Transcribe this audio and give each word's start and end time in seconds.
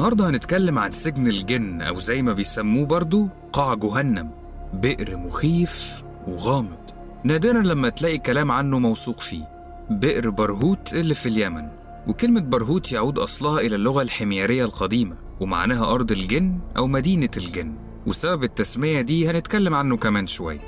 النهاردة 0.00 0.30
هنتكلم 0.30 0.78
عن 0.78 0.92
سجن 0.92 1.26
الجن 1.26 1.82
أو 1.82 1.98
زي 1.98 2.22
ما 2.22 2.32
بيسموه 2.32 2.86
برضو 2.86 3.28
قاع 3.52 3.74
جهنم. 3.74 4.30
بئر 4.74 5.16
مخيف 5.16 6.02
وغامض. 6.28 6.78
نادرا 7.24 7.60
لما 7.62 7.88
تلاقي 7.88 8.18
كلام 8.18 8.50
عنه 8.50 8.78
موثوق 8.78 9.20
فيه. 9.20 9.44
بئر 9.90 10.30
برهوت 10.30 10.92
اللي 10.92 11.14
في 11.14 11.28
اليمن. 11.28 11.68
وكلمة 12.06 12.40
برهوت 12.40 12.92
يعود 12.92 13.18
أصلها 13.18 13.60
إلى 13.60 13.76
اللغة 13.76 14.02
الحميرية 14.02 14.64
القديمة 14.64 15.16
ومعناها 15.40 15.94
أرض 15.94 16.12
الجن 16.12 16.58
أو 16.76 16.86
مدينة 16.86 17.30
الجن. 17.36 17.74
وسبب 18.06 18.44
التسمية 18.44 19.00
دي 19.00 19.30
هنتكلم 19.30 19.74
عنه 19.74 19.96
كمان 19.96 20.26
شوي. 20.26 20.60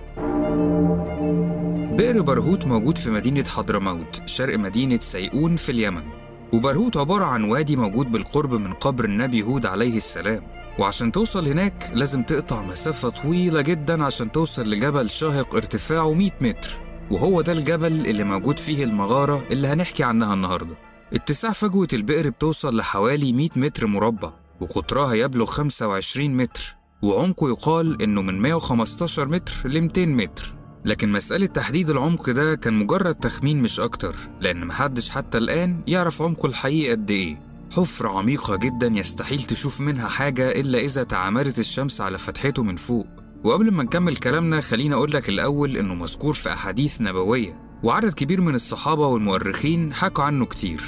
بئر 1.96 2.22
برهوت 2.22 2.66
موجود 2.66 2.98
في 2.98 3.10
مدينة 3.10 3.44
حضرموت 3.44 4.22
شرق 4.26 4.58
مدينة 4.58 4.98
سيئون 4.98 5.56
في 5.56 5.72
اليمن. 5.72 6.21
وبرهوت 6.52 6.96
عبارة 6.96 7.24
عن 7.24 7.44
وادي 7.44 7.76
موجود 7.76 8.12
بالقرب 8.12 8.54
من 8.54 8.72
قبر 8.72 9.04
النبي 9.04 9.42
هود 9.42 9.66
عليه 9.66 9.96
السلام. 9.96 10.42
وعشان 10.78 11.12
توصل 11.12 11.48
هناك 11.48 11.90
لازم 11.94 12.22
تقطع 12.22 12.62
مسافة 12.62 13.08
طويلة 13.08 13.60
جدا 13.60 14.04
عشان 14.04 14.32
توصل 14.32 14.62
لجبل 14.62 15.10
شاهق 15.10 15.54
ارتفاعه 15.54 16.14
100 16.14 16.30
متر. 16.40 16.80
وهو 17.10 17.40
ده 17.40 17.52
الجبل 17.52 18.06
اللي 18.06 18.24
موجود 18.24 18.58
فيه 18.58 18.84
المغارة 18.84 19.44
اللي 19.50 19.68
هنحكي 19.68 20.04
عنها 20.04 20.34
النهاردة. 20.34 20.74
اتساع 21.12 21.50
فجوة 21.52 21.88
البئر 21.92 22.30
بتوصل 22.30 22.76
لحوالي 22.76 23.32
100 23.32 23.48
متر 23.56 23.86
مربع 23.86 24.32
وقطرها 24.60 25.14
يبلغ 25.14 25.44
25 25.46 26.36
متر. 26.36 26.76
وعمقه 27.02 27.48
يقال 27.48 28.02
إنه 28.02 28.22
من 28.22 28.42
115 28.42 29.28
متر 29.28 29.52
ل 29.64 29.80
200 29.80 30.06
متر. 30.06 30.54
لكن 30.84 31.12
مسألة 31.12 31.46
تحديد 31.46 31.90
العمق 31.90 32.30
ده 32.30 32.54
كان 32.54 32.74
مجرد 32.74 33.14
تخمين 33.14 33.62
مش 33.62 33.80
أكتر 33.80 34.14
لأن 34.40 34.66
محدش 34.66 35.10
حتى 35.10 35.38
الآن 35.38 35.80
يعرف 35.86 36.22
عمقه 36.22 36.46
الحقيقي 36.46 36.90
قد 36.90 37.10
إيه. 37.10 37.40
حفرة 37.70 38.18
عميقة 38.18 38.56
جدا 38.56 38.86
يستحيل 38.86 39.40
تشوف 39.40 39.80
منها 39.80 40.08
حاجة 40.08 40.60
إلا 40.60 40.78
إذا 40.78 41.02
تعامدت 41.02 41.58
الشمس 41.58 42.00
على 42.00 42.18
فتحته 42.18 42.62
من 42.62 42.76
فوق. 42.76 43.06
وقبل 43.44 43.70
ما 43.70 43.82
نكمل 43.82 44.16
كلامنا 44.16 44.60
خلينا 44.60 44.94
أقول 44.96 45.12
لك 45.12 45.28
الأول 45.28 45.76
إنه 45.76 45.94
مذكور 45.94 46.32
في 46.32 46.52
أحاديث 46.52 47.00
نبوية 47.00 47.60
وعدد 47.82 48.12
كبير 48.12 48.40
من 48.40 48.54
الصحابة 48.54 49.06
والمؤرخين 49.06 49.94
حكوا 49.94 50.24
عنه 50.24 50.46
كتير. 50.46 50.82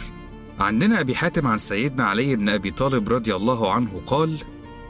عندنا 0.61 1.01
أبي 1.01 1.15
حاتم 1.15 1.47
عن 1.47 1.59
سيدنا 1.59 2.05
علي 2.05 2.37
بن 2.37 2.49
أبي 2.49 2.71
طالب 2.71 3.09
رضي 3.09 3.37
الله 3.37 3.73
عنه 3.73 4.03
قال 4.07 4.39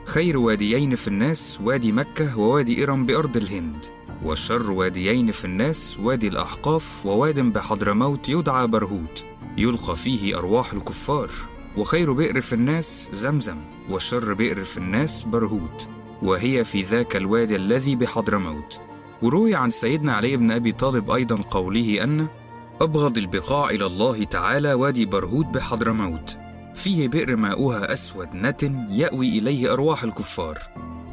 خير 0.07 0.39
واديين 0.39 0.95
في 0.95 1.09
الناس 1.09 1.59
وادي 1.63 1.93
مكة 1.93 2.39
ووادي 2.39 2.83
إرم 2.85 3.07
بأرض 3.07 3.37
الهند. 3.37 3.87
وشر 4.25 4.71
واديين 4.71 5.31
في 5.31 5.45
الناس 5.45 5.99
وادي 6.01 6.29
الأحقاف 6.29 7.07
وواد 7.07 7.41
بحضرموت 7.41 8.29
يدعى 8.29 8.67
برهوت. 8.67 9.25
يلقى 9.59 9.97
فيه 9.97 10.39
أرواح 10.39 10.73
الكفار. 10.73 11.31
وخير 11.77 12.13
بئر 12.13 12.41
في 12.41 12.53
الناس 12.53 13.11
زمزم 13.13 13.57
وشر 13.91 14.35
بئر 14.35 14.65
في 14.65 14.77
الناس 14.77 15.25
برهوت. 15.25 15.89
وهي 16.23 16.65
في 16.65 16.83
ذاك 16.83 17.17
الوادي 17.17 17.57
الذي 17.57 17.97
بحضرموت. 17.97 18.81
وروي 19.23 19.55
عن 19.55 19.71
سيدنا 19.71 20.13
علي 20.13 20.37
بن 20.37 20.51
أبي 20.51 20.73
طالب 20.73 21.11
أيضا 21.11 21.37
قوله 21.51 22.05
أن 22.05 22.27
أبغض 22.81 23.19
البقاع 23.19 23.71
إلى 23.71 23.87
الله 23.87 24.25
تعالى 24.25 24.75
وادي 24.75 25.07
برهوت 25.07 25.47
بحضرموت. 25.47 26.39
فيه 26.75 27.09
بئر 27.09 27.37
ماؤها 27.37 27.93
أسود 27.93 28.29
نتن 28.35 28.87
يأوي 28.91 29.39
إليه 29.39 29.73
أرواح 29.73 30.03
الكفار. 30.03 30.59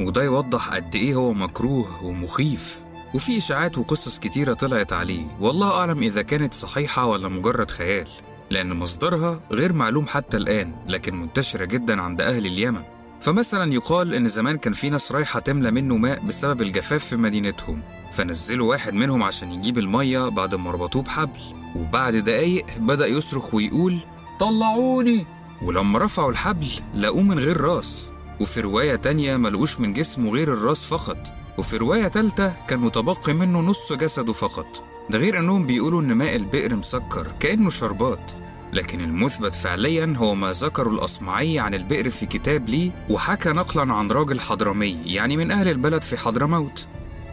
وده 0.01 0.23
يوضح 0.23 0.75
قد 0.75 0.95
إيه 0.95 1.15
هو 1.15 1.33
مكروه 1.33 2.05
ومخيف. 2.05 2.81
وفي 3.13 3.37
إشاعات 3.37 3.77
وقصص 3.77 4.19
كتيرة 4.19 4.53
طلعت 4.53 4.93
عليه. 4.93 5.25
والله 5.39 5.71
أعلم 5.71 6.03
إذا 6.03 6.21
كانت 6.21 6.53
صحيحة 6.53 7.05
ولا 7.05 7.27
مجرد 7.27 7.71
خيال 7.71 8.07
لأن 8.49 8.73
مصدرها 8.73 9.39
غير 9.51 9.73
معلوم 9.73 10.07
حتى 10.07 10.37
الآن 10.37 10.73
لكن 10.87 11.15
منتشرة 11.15 11.65
جدا 11.65 12.01
عند 12.01 12.21
أهل 12.21 12.45
اليمن. 12.45 12.81
فمثلا 13.21 13.73
يقال 13.73 14.13
إن 14.13 14.27
زمان 14.27 14.57
كان 14.57 14.73
في 14.73 14.89
ناس 14.89 15.11
رايحة 15.11 15.39
تملى 15.39 15.71
منه 15.71 15.97
ماء 15.97 16.25
بسبب 16.25 16.61
الجفاف 16.61 17.05
في 17.05 17.15
مدينتهم. 17.15 17.81
فنزلوا 18.13 18.69
واحد 18.69 18.93
منهم 18.93 19.23
عشان 19.23 19.51
يجيب 19.51 19.77
المية 19.77 20.29
بعد 20.29 20.55
ما 20.55 20.71
ربطوه 20.71 21.03
بحبل. 21.03 21.39
وبعد 21.75 22.15
دقايق 22.15 22.65
بدأ 22.77 23.07
يصرخ 23.07 23.53
ويقول 23.53 23.97
طلعوني! 24.39 25.25
ولما 25.61 25.99
رفعوا 25.99 26.31
الحبل 26.31 26.69
لقوه 26.95 27.21
من 27.23 27.39
غير 27.39 27.61
راس. 27.61 28.11
وفي 28.39 28.61
رواية 28.61 28.95
تانية 28.95 29.37
ملقوش 29.37 29.79
من 29.79 29.93
جسمه 29.93 30.31
غير 30.31 30.53
الراس 30.53 30.85
فقط. 30.85 31.40
وفي 31.57 31.77
رواية 31.77 32.07
تالتة 32.07 32.53
كان 32.67 32.79
متبقي 32.79 33.33
منه 33.33 33.59
نص 33.59 33.93
جسده 33.93 34.33
فقط. 34.33 34.83
ده 35.09 35.17
غير 35.17 35.39
أنهم 35.39 35.65
بيقولوا 35.65 36.01
إن 36.01 36.13
ماء 36.13 36.35
البئر 36.35 36.75
مسكر 36.75 37.27
كأنه 37.39 37.69
شربات. 37.69 38.31
لكن 38.73 39.01
المثبت 39.01 39.51
فعليا 39.51 40.13
هو 40.17 40.35
ما 40.35 40.51
ذكره 40.51 40.89
الأصمعي 40.89 41.59
عن 41.59 41.73
البئر 41.73 42.09
في 42.09 42.25
كتاب 42.25 42.69
ليه 42.69 42.91
وحكى 43.09 43.49
نقلا 43.49 43.93
عن 43.93 44.11
راجل 44.11 44.39
حضرمي 44.39 45.01
يعني 45.05 45.37
من 45.37 45.51
أهل 45.51 45.67
البلد 45.67 46.01
في 46.01 46.17
حضرموت. 46.17 46.87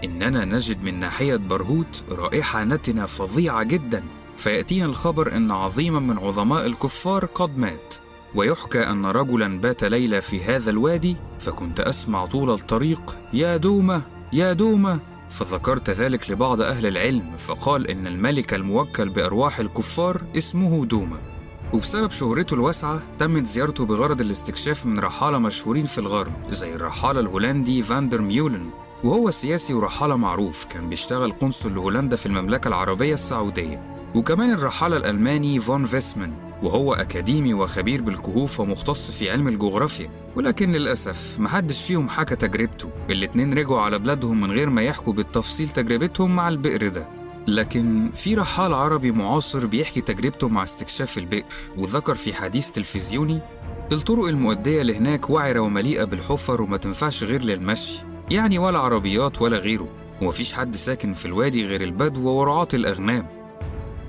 إننا 0.05 0.45
نجد 0.45 0.83
من 0.83 1.01
ناحية 1.01 1.37
برهوت 1.37 2.05
رائحة 2.11 2.65
نتنة 2.65 3.07
فظيعة 3.07 3.63
جدا. 3.63 4.05
فيأتينا 4.37 4.87
الخبر 4.87 5.37
أن 5.37 5.51
عظيما 5.51 6.01
من 6.01 6.19
عظماء 6.19 6.67
الكفار 6.67 7.25
قد 7.25 7.59
مات. 7.59 7.95
ويحكى 8.35 8.83
أن 8.83 9.07
رجلا 9.07 9.61
بات 9.61 9.85
ليلة 9.85 10.21
في 10.21 10.43
هذا 10.43 10.71
الوادي 10.71 11.17
فكنت 11.39 11.81
أسمع 11.81 12.27
طول 12.27 12.51
الطريق 12.51 13.17
يا 13.33 13.57
دومة 13.57 14.03
يا 14.33 14.53
دومة. 14.53 14.99
فذكرت 15.31 15.91
ذلك 15.91 16.31
لبعض 16.31 16.61
أهل 16.61 16.87
العلم 16.87 17.37
فقال 17.39 17.91
إن 17.91 18.07
الملك 18.07 18.55
الموكل 18.55 19.09
بأرواح 19.09 19.59
الكفار 19.59 20.23
اسمه 20.37 20.87
دومة. 20.87 21.17
وبسبب 21.73 22.11
شهرته 22.11 22.55
الواسعة 22.55 23.03
تمت 23.19 23.47
زيارته 23.47 23.87
بغرض 23.87 24.21
الاستكشاف 24.21 24.87
من 24.87 24.99
رحالة 24.99 25.39
مشهورين 25.39 25.85
في 25.85 25.99
الغرب 25.99 26.33
زي 26.51 26.75
الرحالة 26.75 27.21
الهولندي 27.21 27.83
فاندر 27.83 28.21
ميولن. 28.21 28.71
وهو 29.05 29.31
سياسي 29.31 29.75
ورحالة 29.75 30.17
معروف 30.17 30.65
كان 30.65 30.89
بيشتغل 30.89 31.33
قنصل 31.33 31.75
لهولندا 31.75 32.17
في 32.17 32.27
المملكة 32.27 32.69
العربية 32.69 33.15
السعودية. 33.15 33.83
وكمان 34.15 34.53
الرحالة 34.53 34.97
الألماني 34.97 35.61
فون 35.61 35.87
فيسمان. 35.87 36.48
وهو 36.63 36.95
أكاديمي 36.95 37.55
وخبير 37.55 38.03
بالكهوف 38.03 38.61
ومختص 38.61 39.11
في 39.11 39.31
علم 39.31 39.49
الجغرافيا 39.49 40.11
ولكن 40.37 40.73
للأسف 40.73 41.37
محدش 41.41 41.83
فيهم 41.83 42.09
حكى 42.09 42.37
تجربته. 42.37 42.89
الاتنين 43.11 43.53
رجعوا 43.53 43.81
على 43.81 43.99
بلادهم 43.99 44.41
من 44.41 44.51
غير 44.53 44.71
ما 44.71 44.83
يحكوا 44.83 45.13
بالتفصيل 45.13 45.69
تجربتهم 45.69 46.37
مع 46.37 46.49
البئر 46.49 46.89
ده. 46.89 47.09
لكن 47.49 48.11
في 48.15 48.35
رحال 48.35 48.75
عربي 48.75 49.13
معاصر 49.13 49.67
بيحكي 49.67 50.01
تجربته 50.01 50.49
مع 50.49 50.63
استكشاف 50.63 51.19
البئر 51.19 51.45
وذكر 51.77 52.15
في 52.15 52.35
حديث 52.35 52.71
تلفزيوني 52.71 53.41
الطرق 53.93 54.25
المؤدية 54.25 54.83
لهناك 54.83 55.31
وعرة 55.31 55.61
ومليئة 55.61 56.05
بالحفر 56.05 56.63
وما 56.63 56.77
تنفعش 56.77 57.25
غير 57.25 57.43
للمشي 57.43 58.01
يعني 58.31 58.59
ولا 58.59 58.79
عربيات 58.79 59.43
ولا 59.43 59.59
غيره 59.59 59.89
ومفيش 60.23 60.53
حد 60.53 60.77
ساكن 60.77 61.15
في 61.15 61.27
الوادي 61.27 61.67
غير 61.67 61.83
البدو 61.83 62.29
ورعاة 62.29 62.69
الأغنام. 62.75 63.38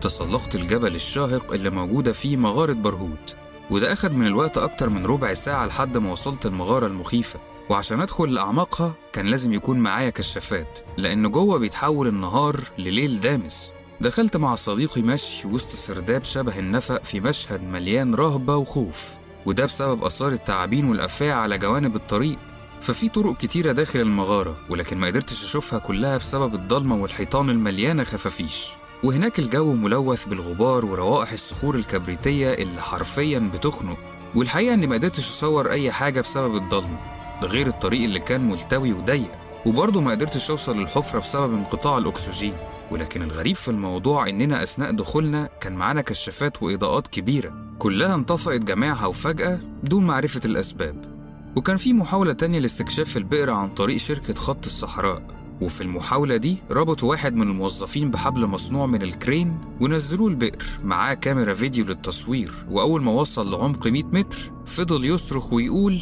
تسلقت 0.01 0.55
الجبل 0.55 0.95
الشاهق 0.95 1.53
اللي 1.53 1.69
موجودة 1.69 2.11
فيه 2.11 2.37
مغارة 2.37 2.73
برهوت 2.73 3.35
وده 3.69 3.93
أخد 3.93 4.11
من 4.11 4.27
الوقت 4.27 4.57
أكتر 4.57 4.89
من 4.89 5.05
ربع 5.05 5.33
ساعة 5.33 5.65
لحد 5.65 5.97
ما 5.97 6.11
وصلت 6.11 6.45
المغارة 6.45 6.87
المخيفة. 6.87 7.39
وعشان 7.69 8.01
أدخل 8.01 8.33
لأعماقها 8.33 8.93
كان 9.13 9.25
لازم 9.25 9.53
يكون 9.53 9.79
معايا 9.79 10.09
كشافات 10.09 10.79
لأن 10.97 11.31
جوه 11.31 11.59
بيتحول 11.59 12.07
النهار 12.07 12.59
لليل 12.77 13.19
دامس. 13.19 13.71
دخلت 14.01 14.37
مع 14.37 14.55
صديقي 14.55 15.01
مشي 15.01 15.47
وسط 15.47 15.69
سرداب 15.69 16.23
شبه 16.23 16.59
النفق 16.59 17.03
في 17.03 17.19
مشهد 17.19 17.63
مليان 17.63 18.15
رهبة 18.15 18.55
وخوف 18.55 19.09
وده 19.45 19.65
بسبب 19.65 20.03
آثار 20.03 20.31
التعابين 20.31 20.85
والأفاعي 20.89 21.31
على 21.31 21.57
جوانب 21.57 21.95
الطريق. 21.95 22.37
ففي 22.81 23.09
طرق 23.09 23.37
كتيرة 23.37 23.71
داخل 23.71 23.99
المغارة 23.99 24.57
ولكن 24.69 24.97
ما 24.97 25.07
قدرتش 25.07 25.43
أشوفها 25.43 25.79
كلها 25.79 26.17
بسبب 26.17 26.55
الضلمة 26.55 26.95
والحيطان 26.95 27.49
المليانة 27.49 28.03
خفافيش. 28.03 28.67
وهناك 29.03 29.39
الجو 29.39 29.73
ملوث 29.73 30.25
بالغبار 30.25 30.85
وروائح 30.85 31.31
الصخور 31.31 31.75
الكبريتية 31.75 32.53
اللي 32.53 32.81
حرفيا 32.81 33.51
بتخنق. 33.53 33.97
والحقيقة 34.35 34.73
إني 34.73 34.87
ما 34.87 34.95
قدرتش 34.95 35.29
أصور 35.29 35.71
أي 35.71 35.91
حاجة 35.91 36.21
بسبب 36.21 36.55
الضلمة 36.55 36.97
ده 37.41 37.47
غير 37.47 37.67
الطريق 37.67 38.03
اللي 38.03 38.19
كان 38.19 38.49
ملتوي 38.49 38.93
وضيق. 38.93 39.31
وبرضه 39.65 40.01
ما 40.01 40.11
قدرتش 40.11 40.49
أوصل 40.49 40.79
للحفرة 40.79 41.19
بسبب 41.19 41.53
انقطاع 41.53 41.97
الأكسجين. 41.97 42.53
ولكن 42.91 43.21
الغريب 43.21 43.55
في 43.55 43.67
الموضوع 43.67 44.29
إننا 44.29 44.63
أثناء 44.63 44.91
دخولنا 44.91 45.49
كان 45.61 45.73
معانا 45.73 46.01
كشافات 46.01 46.63
وإضاءات 46.63 47.07
كبيرة. 47.07 47.53
كلها 47.79 48.15
انطفأت 48.15 48.63
جميعها 48.63 49.05
وفجأة 49.05 49.59
بدون 49.83 50.07
معرفة 50.07 50.41
الأسباب. 50.45 51.19
وكان 51.55 51.77
في 51.77 51.93
محاولة 51.93 52.33
تانية 52.33 52.59
لاستكشاف 52.59 53.17
البئر 53.17 53.49
عن 53.51 53.69
طريق 53.69 53.97
شركة 53.97 54.33
خط 54.33 54.65
الصحراء. 54.65 55.38
وفي 55.61 55.81
المحاولة 55.81 56.37
دي 56.37 56.57
ربطوا 56.71 57.09
واحد 57.09 57.35
من 57.35 57.41
الموظفين 57.41 58.11
بحبل 58.11 58.45
مصنوع 58.45 58.85
من 58.85 59.01
الكرين 59.01 59.57
ونزلوه 59.81 60.27
البئر 60.27 60.63
معاه 60.83 61.13
كاميرا 61.13 61.53
فيديو 61.53 61.85
للتصوير 61.85 62.51
وأول 62.71 63.01
ما 63.03 63.11
وصل 63.11 63.51
لعمق 63.51 63.87
100 63.87 64.03
متر 64.03 64.51
فضل 64.65 65.05
يصرخ 65.05 65.53
ويقول 65.53 65.99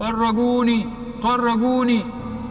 خرجوني 0.00 0.86
خرجوني 1.22 2.04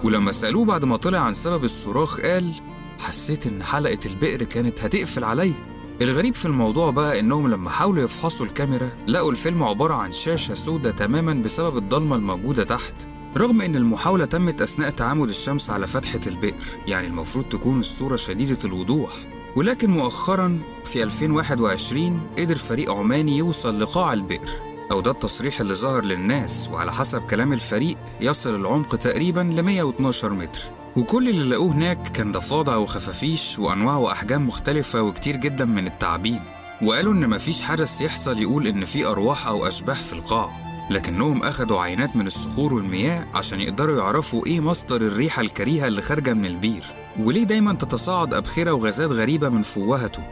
ولما 0.03 0.31
سألوه 0.31 0.65
بعد 0.65 0.85
ما 0.85 0.97
طلع 0.97 1.19
عن 1.19 1.33
سبب 1.33 1.63
الصراخ 1.63 2.21
قال 2.21 2.51
حسيت 2.99 3.47
إن 3.47 3.63
حلقة 3.63 3.99
البئر 4.05 4.43
كانت 4.43 4.81
هتقفل 4.81 5.23
عليا. 5.23 5.53
الغريب 6.01 6.33
في 6.33 6.45
الموضوع 6.45 6.89
بقى 6.89 7.19
إنهم 7.19 7.47
لما 7.47 7.69
حاولوا 7.69 8.03
يفحصوا 8.03 8.45
الكاميرا 8.45 8.89
لقوا 9.07 9.31
الفيلم 9.31 9.63
عبارة 9.63 9.93
عن 9.93 10.11
شاشة 10.11 10.53
سودة 10.53 10.91
تماما 10.91 11.33
بسبب 11.33 11.77
الضلمة 11.77 12.15
الموجودة 12.15 12.63
تحت. 12.63 13.07
رغم 13.37 13.61
إن 13.61 13.75
المحاولة 13.75 14.25
تمت 14.25 14.61
أثناء 14.61 14.89
تعامد 14.89 15.29
الشمس 15.29 15.69
على 15.69 15.87
فتحة 15.87 16.19
البئر 16.27 16.63
يعني 16.87 17.07
المفروض 17.07 17.45
تكون 17.45 17.79
الصورة 17.79 18.15
شديدة 18.15 18.57
الوضوح. 18.65 19.11
ولكن 19.55 19.89
مؤخرا 19.89 20.59
في 20.85 21.03
2021 21.03 22.21
قدر 22.37 22.55
فريق 22.55 22.91
عماني 22.91 23.37
يوصل 23.37 23.79
لقاع 23.81 24.13
البئر. 24.13 24.49
أو 24.91 25.01
ده 25.01 25.11
التصريح 25.11 25.59
اللي 25.59 25.73
ظهر 25.73 26.05
للناس 26.05 26.69
وعلى 26.71 26.93
حسب 26.93 27.21
كلام 27.21 27.53
الفريق 27.53 27.97
يصل 28.21 28.55
العمق 28.55 28.95
تقريبا 28.95 29.39
ل 29.39 29.61
112 29.61 30.33
متر. 30.33 30.61
وكل 30.95 31.29
اللي 31.29 31.55
لقوه 31.55 31.73
هناك 31.73 32.11
كان 32.11 32.31
ضفادع 32.31 32.75
وخفافيش 32.75 33.59
وأنواع 33.59 33.97
وأحجام 33.97 34.47
مختلفة 34.47 35.01
وكتير 35.01 35.35
جدا 35.35 35.65
من 35.65 35.87
التعابين. 35.87 36.39
وقالوا 36.81 37.13
إن 37.13 37.29
مفيش 37.29 37.61
حدث 37.61 38.01
يحصل 38.01 38.41
يقول 38.41 38.67
إن 38.67 38.85
في 38.85 39.05
أرواح 39.05 39.47
أو 39.47 39.67
أشباح 39.67 39.97
في 39.97 40.13
القاع. 40.13 40.66
لكنهم 40.89 41.43
أخدوا 41.43 41.81
عينات 41.81 42.15
من 42.15 42.27
الصخور 42.27 42.73
والمياه 42.73 43.25
عشان 43.33 43.59
يقدروا 43.61 43.97
يعرفوا 43.97 44.45
إيه 44.45 44.59
مصدر 44.59 45.01
الريحة 45.01 45.41
الكريهة 45.41 45.87
اللي 45.87 46.01
خارجة 46.01 46.33
من 46.33 46.45
البير. 46.45 46.83
وليه 47.19 47.43
دايما 47.43 47.73
تتصاعد 47.73 48.33
أبخرة 48.33 48.71
وغازات 48.71 49.11
غريبة 49.11 49.49
من 49.49 49.61
فوهته؟ 49.61 50.23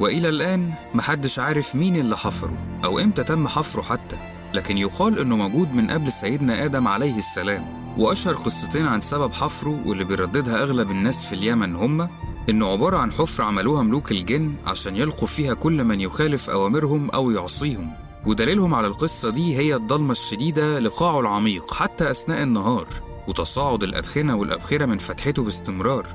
وإلى 0.00 0.28
الآن 0.28 0.72
محدش 0.94 1.38
عارف 1.38 1.74
مين 1.76 1.96
اللي 1.96 2.16
حفره 2.16 2.56
أو 2.84 2.98
إمتى 2.98 3.24
تم 3.24 3.48
حفره 3.48 3.82
حتى. 3.82 4.16
لكن 4.54 4.78
يقال 4.78 5.18
إنه 5.18 5.36
موجود 5.36 5.74
من 5.74 5.90
قبل 5.90 6.12
سيدنا 6.12 6.64
آدم 6.64 6.88
عليه 6.88 7.18
السلام. 7.18 7.80
وأشهر 7.98 8.34
قصتين 8.34 8.86
عن 8.86 9.00
سبب 9.00 9.32
حفره 9.32 9.80
واللي 9.86 10.04
بيرددها 10.04 10.62
أغلب 10.62 10.90
الناس 10.90 11.26
في 11.26 11.32
اليمن 11.32 11.76
هما 11.76 12.08
إنه 12.48 12.68
عبارة 12.68 12.96
عن 12.96 13.12
حفرة 13.12 13.44
عملوها 13.44 13.82
ملوك 13.82 14.12
الجن 14.12 14.54
عشان 14.66 14.96
يلقوا 14.96 15.28
فيها 15.28 15.54
كل 15.54 15.84
من 15.84 16.00
يخالف 16.00 16.50
أوامرهم 16.50 17.10
أو 17.10 17.30
يعصيهم. 17.30 17.92
ودليلهم 18.26 18.74
على 18.74 18.86
القصة 18.86 19.30
دي 19.30 19.56
هي 19.56 19.74
الضلمة 19.74 20.12
الشديدة 20.12 20.78
لقاعه 20.78 21.20
العميق 21.20 21.74
حتى 21.74 22.10
أثناء 22.10 22.42
النهار 22.42 22.86
وتصاعد 23.28 23.82
الأدخنة 23.82 24.36
والأبخرة 24.36 24.86
من 24.86 24.98
فتحته 24.98 25.42
باستمرار. 25.44 26.06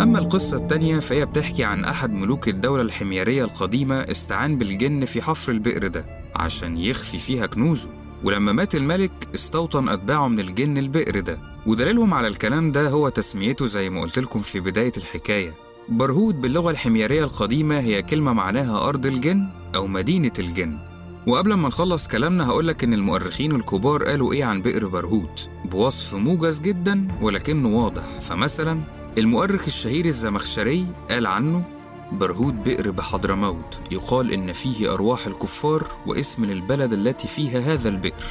أما 0.00 0.18
القصة 0.18 0.56
التانية 0.56 0.98
فهي 0.98 1.26
بتحكي 1.26 1.64
عن 1.64 1.84
أحد 1.84 2.10
ملوك 2.10 2.48
الدولة 2.48 2.82
الحميرية 2.82 3.44
القديمة 3.44 3.94
استعان 4.00 4.58
بالجن 4.58 5.04
في 5.04 5.22
حفر 5.22 5.52
البئر 5.52 5.86
ده 5.86 6.04
عشان 6.36 6.76
يخفي 6.76 7.18
فيها 7.18 7.46
كنوزه 7.46 7.88
ولما 8.24 8.52
مات 8.52 8.74
الملك 8.74 9.12
استوطن 9.34 9.88
أتباعه 9.88 10.28
من 10.28 10.40
الجن 10.40 10.78
البئر 10.78 11.20
ده. 11.20 11.38
ودليلهم 11.66 12.14
على 12.14 12.28
الكلام 12.28 12.72
ده 12.72 12.88
هو 12.90 13.08
تسميته 13.08 13.66
زي 13.66 13.90
ما 13.90 14.00
قلت 14.00 14.18
لكم 14.18 14.40
في 14.40 14.60
بداية 14.60 14.92
الحكاية. 14.96 15.52
برهود 15.90 16.40
باللغة 16.40 16.70
الحميرية 16.70 17.24
القديمة 17.24 17.80
هي 17.80 18.02
كلمة 18.02 18.32
معناها 18.32 18.88
أرض 18.88 19.06
الجن 19.06 19.46
أو 19.74 19.86
مدينة 19.86 20.32
الجن. 20.38 20.78
وقبل 21.26 21.54
ما 21.54 21.68
نخلص 21.68 22.08
كلامنا 22.08 22.46
هقولك 22.46 22.84
إن 22.84 22.94
المؤرخين 22.94 23.54
الكبار 23.54 24.04
قالوا 24.04 24.32
إيه 24.32 24.44
عن 24.44 24.62
بئر 24.62 24.86
برهوت؟ 24.86 25.48
بوصف 25.64 26.14
موجز 26.14 26.60
جدا 26.60 27.08
ولكنه 27.20 27.68
واضح. 27.68 28.02
فمثلا 28.20 28.80
المؤرخ 29.18 29.64
الشهير 29.66 30.06
الزمخشري 30.06 30.86
قال 31.10 31.26
عنه 31.26 31.64
برهوت 32.12 32.54
بئر 32.54 32.90
بحضرموت. 32.90 33.80
يقال 33.90 34.32
إن 34.32 34.52
فيه 34.52 34.94
أرواح 34.94 35.26
الكفار 35.26 35.86
واسم 36.06 36.44
للبلد 36.44 36.92
التي 36.92 37.28
فيها 37.28 37.60
هذا 37.60 37.88
البئر. 37.88 38.24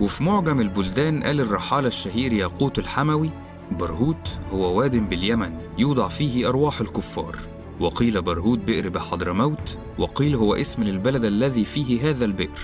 وفي 0.00 0.24
معجم 0.24 0.60
البلدان 0.60 1.22
قال 1.22 1.40
الرحالة 1.40 1.88
الشهير 1.88 2.32
ياقوت 2.32 2.78
الحموي 2.78 3.30
برهوت 3.70 4.38
هو 4.52 4.78
واد 4.78 5.08
باليمن 5.10 5.52
يوضع 5.78 6.08
فيه 6.08 6.48
أرواح 6.48 6.80
الكفار. 6.80 7.36
وقيل 7.80 8.22
برهوت 8.22 8.58
بئر 8.58 8.88
بحضرموت 8.88 9.78
وقيل 9.98 10.34
هو 10.34 10.54
اسم 10.54 10.82
للبلد 10.82 11.24
الذي 11.24 11.64
فيه 11.64 12.10
هذا 12.10 12.24
البئر. 12.24 12.60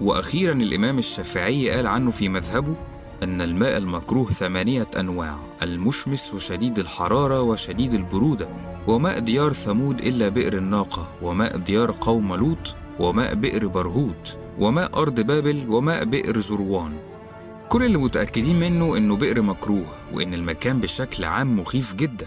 وأخيرا 0.00 0.52
الإمام 0.52 0.98
الشافعي 0.98 1.70
قال 1.70 1.86
عنه 1.86 2.10
في 2.10 2.28
مذهبه 2.28 2.74
أن 3.22 3.40
الماء 3.40 3.76
المكروه 3.76 4.30
ثمانية 4.30 4.86
أنواع 4.98 5.38
المشمس 5.62 6.34
وشديد 6.34 6.78
الحرارة 6.78 7.42
وشديد 7.42 7.94
البرودة 7.94 8.48
وماء 8.86 9.18
ديار 9.18 9.52
ثمود 9.52 10.00
إلا 10.00 10.28
بئر 10.28 10.56
الناقة 10.56 11.08
وماء 11.22 11.56
ديار 11.56 11.90
قوم 12.00 12.34
لوط 12.34 12.74
وماء 13.00 13.34
بئر 13.34 13.66
برهوت 13.66 14.36
وماء 14.58 15.02
أرض 15.02 15.20
بابل 15.20 15.66
وماء 15.68 16.04
بئر 16.04 16.40
زروان. 16.40 16.92
كل 17.68 17.82
اللي 17.84 17.98
متأكدين 17.98 18.60
منه 18.60 18.96
إنه 18.96 19.16
بئر 19.16 19.42
مكروه 19.42 19.86
وإن 20.12 20.34
المكان 20.34 20.80
بشكل 20.80 21.24
عام 21.24 21.60
مخيف 21.60 21.94
جدا. 21.94 22.26